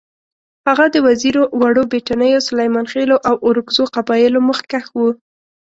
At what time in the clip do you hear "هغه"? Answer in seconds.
0.67-0.85